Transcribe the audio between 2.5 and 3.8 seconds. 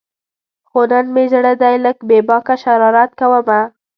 شرارت کومه